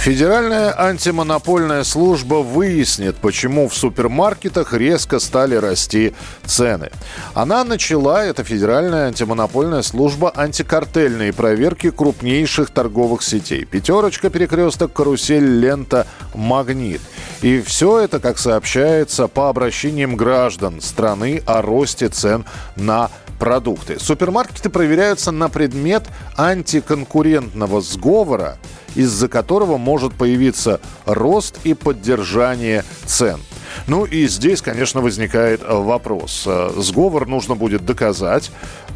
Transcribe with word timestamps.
Федеральная 0.00 0.72
антимонопольная 0.80 1.84
служба 1.84 2.36
выяснит, 2.36 3.16
почему 3.16 3.68
в 3.68 3.76
супермаркетах 3.76 4.72
резко 4.72 5.18
стали 5.18 5.56
расти 5.56 6.14
цены. 6.46 6.90
Она 7.34 7.64
начала, 7.64 8.24
это 8.24 8.42
Федеральная 8.42 9.08
антимонопольная 9.08 9.82
служба, 9.82 10.32
антикартельные 10.34 11.34
проверки 11.34 11.90
крупнейших 11.90 12.70
торговых 12.70 13.22
сетей. 13.22 13.66
Пятерочка, 13.66 14.30
перекресток, 14.30 14.94
карусель, 14.94 15.60
лента, 15.60 16.06
магнит. 16.34 17.02
И 17.42 17.60
все 17.60 17.98
это, 17.98 18.20
как 18.20 18.38
сообщается, 18.38 19.28
по 19.28 19.50
обращениям 19.50 20.16
граждан 20.16 20.80
страны 20.80 21.42
о 21.44 21.60
росте 21.60 22.08
цен 22.08 22.46
на 22.74 23.10
продукты. 23.40 23.98
Супермаркеты 23.98 24.70
проверяются 24.70 25.32
на 25.32 25.48
предмет 25.48 26.04
антиконкурентного 26.36 27.80
сговора– 27.80 28.56
из-за 28.94 29.28
которого 29.28 29.78
может 29.78 30.14
появиться 30.14 30.80
рост 31.06 31.58
и 31.64 31.74
поддержание 31.74 32.84
цен. 33.06 33.40
Ну 33.86 34.04
и 34.04 34.26
здесь, 34.26 34.62
конечно, 34.62 35.00
возникает 35.00 35.62
э, 35.62 35.66
вопрос. 35.72 36.44
Э, 36.46 36.70
сговор 36.76 37.26
нужно 37.26 37.54
будет 37.54 37.84
доказать, 37.84 38.50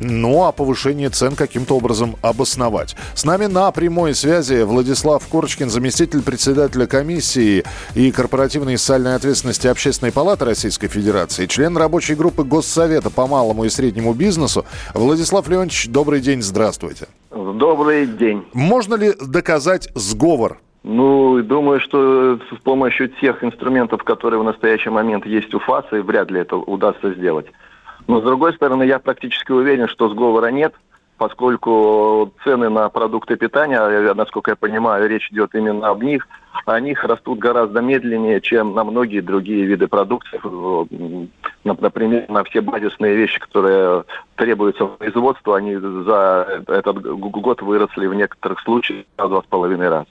ну 0.00 0.44
а 0.44 0.52
повышение 0.52 1.10
цен 1.10 1.36
каким-то 1.36 1.76
образом 1.76 2.16
обосновать. 2.22 2.96
С 3.14 3.24
нами 3.24 3.46
на 3.46 3.70
прямой 3.72 4.14
связи 4.14 4.62
Владислав 4.62 5.26
Корочкин, 5.26 5.70
заместитель 5.70 6.22
председателя 6.22 6.86
комиссии 6.86 7.64
и 7.94 8.10
корпоративной 8.10 8.74
и 8.74 8.76
социальной 8.76 9.14
ответственности 9.14 9.66
Общественной 9.66 10.12
палаты 10.12 10.44
Российской 10.44 10.88
Федерации, 10.88 11.46
член 11.46 11.76
рабочей 11.76 12.14
группы 12.14 12.44
Госсовета 12.44 13.10
по 13.10 13.26
малому 13.26 13.64
и 13.64 13.68
среднему 13.68 14.12
бизнесу. 14.12 14.64
Владислав 14.94 15.48
Леонидович, 15.48 15.88
добрый 15.88 16.20
день, 16.20 16.42
здравствуйте. 16.42 17.06
Добрый 17.30 18.06
день. 18.06 18.44
Можно 18.52 18.94
ли 18.94 19.12
доказать 19.20 19.88
сговор 19.94 20.58
ну, 20.86 21.42
думаю, 21.42 21.80
что 21.80 22.38
с 22.38 22.62
помощью 22.62 23.08
тех 23.08 23.42
инструментов, 23.42 24.04
которые 24.04 24.38
в 24.38 24.44
настоящий 24.44 24.88
момент 24.88 25.26
есть 25.26 25.52
у 25.52 25.58
ФАСа, 25.58 26.00
вряд 26.00 26.30
ли 26.30 26.38
это 26.38 26.56
удастся 26.56 27.12
сделать. 27.12 27.46
Но, 28.06 28.20
с 28.20 28.22
другой 28.22 28.54
стороны, 28.54 28.84
я 28.84 29.00
практически 29.00 29.50
уверен, 29.50 29.88
что 29.88 30.08
сговора 30.08 30.46
нет, 30.52 30.74
поскольку 31.18 32.32
цены 32.44 32.68
на 32.68 32.88
продукты 32.88 33.34
питания, 33.34 34.14
насколько 34.14 34.52
я 34.52 34.56
понимаю, 34.56 35.08
речь 35.08 35.28
идет 35.32 35.56
именно 35.56 35.88
об 35.88 36.04
них, 36.04 36.28
о 36.66 36.78
них 36.78 37.02
растут 37.02 37.40
гораздо 37.40 37.80
медленнее, 37.80 38.40
чем 38.40 38.72
на 38.74 38.84
многие 38.84 39.22
другие 39.22 39.66
виды 39.66 39.88
продукции. 39.88 40.40
Например, 41.64 42.26
на 42.28 42.44
все 42.44 42.60
базисные 42.60 43.16
вещи, 43.16 43.40
которые 43.40 44.04
требуются 44.36 44.84
в 44.84 44.98
производству, 44.98 45.52
они 45.52 45.74
за 45.74 46.62
этот 46.68 47.02
год 47.02 47.60
выросли 47.60 48.06
в 48.06 48.14
некоторых 48.14 48.60
случаях 48.60 49.04
в 49.18 49.28
два 49.28 49.42
с 49.42 49.46
половиной 49.46 49.88
раза. 49.88 50.06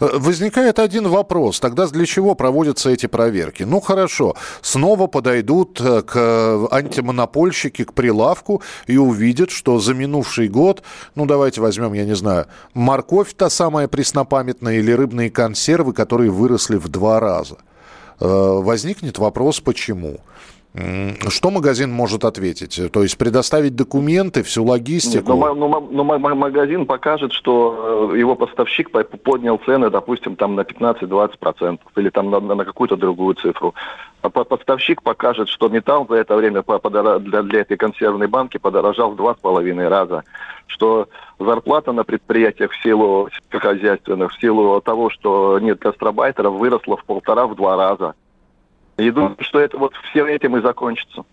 Э, 0.00 0.18
возникает 0.18 0.78
один 0.78 1.08
вопрос. 1.08 1.60
Тогда 1.60 1.86
для 1.86 2.06
чего 2.06 2.34
проводятся 2.34 2.90
эти 2.90 3.06
проверки? 3.06 3.62
Ну 3.62 3.80
хорошо, 3.80 4.34
снова 4.60 5.06
подойдут 5.06 5.80
э, 5.80 6.02
к 6.02 6.68
антимонопольщики, 6.70 7.84
к 7.84 7.92
прилавку 7.92 8.62
и 8.86 8.96
увидят, 8.96 9.50
что 9.50 9.78
за 9.78 9.94
минувший 9.94 10.48
год, 10.48 10.82
ну 11.14 11.26
давайте 11.26 11.60
возьмем, 11.60 11.92
я 11.94 12.04
не 12.04 12.16
знаю, 12.16 12.46
морковь 12.74 13.34
та 13.34 13.50
самая 13.50 13.88
преснопамятная 13.88 14.78
или 14.78 14.92
рыбные 14.92 15.30
консервы, 15.30 15.92
которые 15.92 16.30
выросли 16.30 16.76
в 16.76 16.88
два 16.88 17.20
раза. 17.20 17.56
Э, 18.20 18.26
возникнет 18.62 19.18
вопрос, 19.18 19.60
почему? 19.60 20.20
Что 20.74 21.50
магазин 21.50 21.92
может 21.92 22.24
ответить? 22.24 22.80
То 22.92 23.02
есть 23.02 23.16
предоставить 23.16 23.76
документы, 23.76 24.42
всю 24.42 24.64
логистику? 24.64 25.34
Нет, 25.34 25.54
но, 25.54 25.54
но, 25.54 25.80
но 25.88 26.34
магазин 26.34 26.84
покажет, 26.86 27.32
что 27.32 28.10
э, 28.12 28.18
его 28.18 28.34
поставщик 28.34 28.90
поднял 28.90 29.60
цены, 29.64 29.88
допустим, 29.88 30.34
там 30.34 30.56
на 30.56 30.62
15-20% 30.62 31.78
или 31.94 32.10
там 32.10 32.28
на, 32.28 32.40
на 32.40 32.64
какую-то 32.64 32.96
другую 32.96 33.36
цифру. 33.36 33.72
А 34.22 34.30
поставщик 34.30 35.02
покажет, 35.02 35.48
что 35.48 35.68
металл 35.68 36.06
за 36.08 36.16
это 36.16 36.34
время 36.34 36.64
для, 36.64 37.42
для 37.42 37.60
этой 37.60 37.76
консервной 37.76 38.26
банки 38.26 38.56
подорожал 38.56 39.12
в 39.12 39.16
два 39.16 39.34
с 39.34 39.38
половиной 39.38 39.86
раза, 39.86 40.24
что 40.66 41.08
зарплата 41.38 41.92
на 41.92 42.02
предприятиях 42.02 42.72
в 42.72 42.82
силу 42.82 43.28
хозяйственных, 43.50 44.32
в 44.32 44.40
силу 44.40 44.80
того, 44.80 45.10
что 45.10 45.60
нет 45.60 45.78
гастробайтеров, 45.78 46.54
выросла 46.54 46.96
в 46.96 47.04
полтора-в 47.04 47.54
два 47.54 47.76
раза. 47.76 48.14
И 48.96 49.10
думаю, 49.10 49.36
что 49.40 49.60
это 49.60 49.76
вот 49.76 49.94
все 50.10 50.26
этим 50.26 50.56
и 50.56 50.62
закончится. 50.62 51.24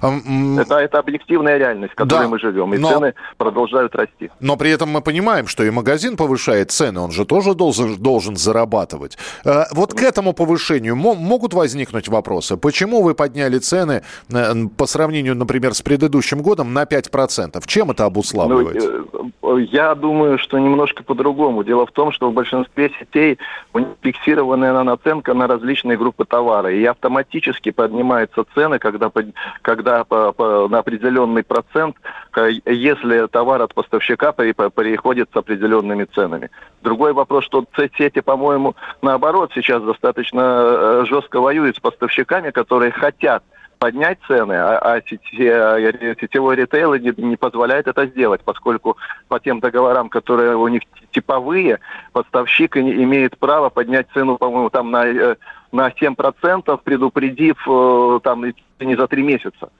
Это, 0.00 0.76
это 0.76 0.98
объективная 0.98 1.58
реальность, 1.58 1.92
в 1.92 1.96
которой 1.96 2.22
да, 2.22 2.28
мы 2.28 2.38
живем, 2.38 2.74
и 2.74 2.78
но, 2.78 2.88
цены 2.88 3.14
продолжают 3.36 3.94
расти. 3.94 4.30
Но 4.40 4.56
при 4.56 4.70
этом 4.70 4.90
мы 4.90 5.00
понимаем, 5.00 5.46
что 5.46 5.64
и 5.64 5.70
магазин 5.70 6.16
повышает 6.16 6.70
цены, 6.70 7.00
он 7.00 7.12
же 7.12 7.24
тоже 7.24 7.54
должен, 7.54 7.96
должен 7.96 8.36
зарабатывать. 8.36 9.18
Э, 9.44 9.64
вот 9.72 9.94
к 9.94 10.02
этому 10.02 10.32
повышению 10.32 10.96
могут 10.96 11.54
возникнуть 11.54 12.08
вопросы. 12.08 12.56
Почему 12.56 13.02
вы 13.02 13.14
подняли 13.14 13.58
цены 13.58 14.02
э, 14.32 14.54
по 14.76 14.86
сравнению, 14.86 15.36
например, 15.36 15.74
с 15.74 15.82
предыдущим 15.82 16.42
годом 16.42 16.72
на 16.72 16.84
5%? 16.84 17.62
Чем 17.66 17.90
это 17.90 18.04
обуславливается? 18.04 19.04
Ну, 19.42 19.58
э, 19.58 19.62
я 19.70 19.94
думаю, 19.94 20.38
что 20.38 20.58
немножко 20.58 21.02
по-другому. 21.02 21.64
Дело 21.64 21.86
в 21.86 21.92
том, 21.92 22.12
что 22.12 22.30
в 22.30 22.34
большинстве 22.34 22.90
сетей 23.00 23.38
фиксированная 24.02 24.82
наценка 24.82 25.34
на 25.34 25.46
различные 25.46 25.96
группы 25.96 26.24
товара, 26.24 26.72
и 26.72 26.84
автоматически 26.84 27.70
поднимаются 27.70 28.44
цены, 28.54 28.78
когда 28.78 29.10
когда 29.62 29.75
по, 29.82 30.32
по, 30.32 30.68
на 30.68 30.78
определенный 30.78 31.42
процент, 31.42 31.96
если 32.66 33.26
товар 33.26 33.62
от 33.62 33.74
поставщика 33.74 34.32
переходит 34.32 35.30
с 35.32 35.36
определенными 35.36 36.04
ценами. 36.04 36.50
Другой 36.82 37.12
вопрос, 37.12 37.44
что 37.44 37.64
сети, 37.96 38.20
по-моему, 38.20 38.76
наоборот, 39.02 39.52
сейчас 39.54 39.82
достаточно 39.82 40.40
э, 40.40 41.04
жестко 41.06 41.40
воюют 41.40 41.76
с 41.76 41.80
поставщиками, 41.80 42.50
которые 42.50 42.90
хотят 42.90 43.42
поднять 43.78 44.18
цены, 44.26 44.54
а, 44.54 44.78
а 44.78 45.00
сетевой 45.02 46.56
ритейл 46.56 46.94
не, 46.94 47.12
не 47.16 47.36
позволяет 47.36 47.86
это 47.86 48.06
сделать, 48.06 48.40
поскольку 48.44 48.96
по 49.28 49.38
тем 49.38 49.60
договорам, 49.60 50.08
которые 50.08 50.56
у 50.56 50.68
них 50.68 50.82
типовые, 51.10 51.80
поставщик 52.12 52.76
имеет 52.76 53.38
право 53.38 53.68
поднять 53.68 54.06
цену, 54.14 54.38
по-моему, 54.38 54.70
там 54.70 54.90
на, 54.90 55.06
э, 55.06 55.36
на 55.72 55.88
7%, 55.88 56.80
предупредив 56.82 57.56
э, 57.68 58.20
там 58.22 58.44
не 58.80 58.96
за 58.96 59.06
три 59.06 59.22
месяца. 59.22 59.70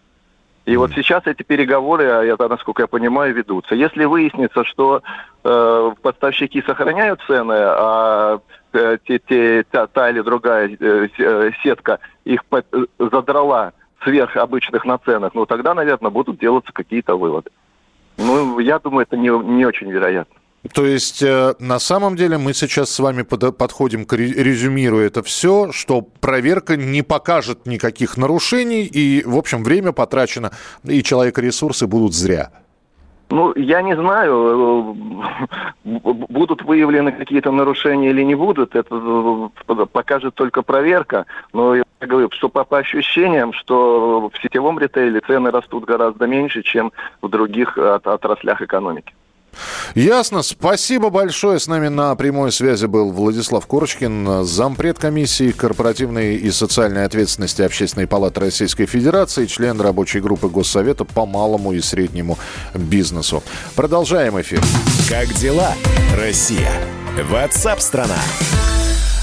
И 0.67 0.73
mm. 0.73 0.79
вот 0.79 0.93
сейчас 0.93 1.27
эти 1.27 1.43
переговоры, 1.43 2.05
это, 2.05 2.49
насколько 2.49 2.83
я 2.83 2.87
понимаю, 2.89 3.35
ведутся. 3.35 3.75
Если 3.75 4.05
выяснится, 4.05 4.65
что 4.65 5.03
э, 5.45 5.93
поставщики 6.03 6.61
сохраняют 6.63 7.21
цены, 7.27 7.55
а 7.57 8.41
э, 8.73 8.99
те, 9.07 9.21
те, 9.21 9.65
та, 9.71 9.87
та 9.87 10.11
или 10.11 10.21
другая 10.23 10.69
э, 10.69 11.09
э 11.19 11.51
сетка 11.63 12.01
их 12.25 12.45
под, 12.47 12.67
э, 12.73 12.85
задрала 12.99 13.73
сверх 14.03 14.37
обычных 14.37 14.85
наценок, 14.85 15.35
ну 15.35 15.47
тогда, 15.47 15.73
наверное, 15.73 16.11
будут 16.11 16.39
делаться 16.39 16.73
какие-то 16.73 17.17
выводы. 17.17 17.51
Ну, 18.19 18.59
я 18.59 18.79
думаю, 18.79 19.07
это 19.09 19.17
не, 19.17 19.29
не 19.29 19.67
очень 19.67 19.91
вероятно. 19.91 20.35
То 20.75 20.85
есть, 20.85 21.23
э, 21.23 21.55
на 21.59 21.79
самом 21.79 22.17
деле, 22.17 22.39
мы 22.39 22.55
сейчас 22.55 22.91
с 22.91 22.99
вами 22.99 23.23
под, 23.23 23.57
подходим 23.57 24.05
к 24.05 24.13
резюмируя 24.15 25.07
это 25.07 25.23
все, 25.23 25.71
что 25.73 26.03
проверка 26.03 26.77
не 26.77 27.03
покажет 27.03 27.67
никаких 27.67 28.17
нарушений, 28.17 28.85
и, 28.85 29.23
в 29.25 29.37
общем, 29.37 29.63
время 29.63 29.93
потрачено, 29.93 30.51
и 30.85 31.03
человека-ресурсы 31.03 31.87
будут 31.87 32.15
зря. 32.15 32.51
Ну, 33.29 33.53
я 33.57 33.83
не 33.83 33.97
знаю, 33.97 34.95
э, 35.85 35.99
будут 36.29 36.63
выявлены 36.63 37.11
какие-то 37.11 37.51
нарушения 37.51 38.11
или 38.11 38.23
не 38.23 38.37
будут, 38.37 38.77
это 38.77 39.51
э, 39.69 39.87
покажет 39.93 40.35
только 40.35 40.63
проверка. 40.63 41.27
Но 41.53 41.75
я 41.75 41.85
говорю, 42.01 42.31
что 42.31 42.49
по, 42.49 42.65
по 42.65 42.79
ощущениям, 42.79 43.53
что 43.53 44.31
в 44.33 44.41
сетевом 44.41 44.79
ритейле 44.79 45.21
цены 45.27 45.51
растут 45.51 45.85
гораздо 45.85 46.27
меньше, 46.27 46.63
чем 46.63 46.93
в 47.21 47.29
других 47.29 47.77
отраслях 47.77 48.63
экономики. 48.63 49.13
Ясно. 49.95 50.43
Спасибо 50.43 51.11
большое. 51.11 51.59
С 51.59 51.67
нами 51.67 51.89
на 51.89 52.15
прямой 52.17 52.53
связи 52.53 52.87
был 52.87 53.11
Владислав 53.11 53.67
Корочкин, 53.67 54.45
зампред 54.45 54.99
комиссии 54.99 55.53
корпоративной 55.53 56.37
и 56.37 56.51
социальной 56.51 57.05
ответственности 57.05 57.63
Общественной 57.63 58.07
палаты 58.07 58.41
Российской 58.41 58.87
Федерации, 58.87 59.47
член 59.47 59.81
рабочей 59.81 60.21
группы 60.21 60.49
Госсовета 60.49 61.05
по 61.05 61.27
малому 61.27 61.73
и 61.73 61.81
среднему 61.81 62.39
бизнесу. 62.75 63.43
Продолжаем 63.75 64.41
эфир. 64.41 64.63
Как 65.09 65.33
дела, 65.35 65.73
Россия? 66.15 66.73
Ватсап-страна! 67.31 68.17
страна 68.17 68.86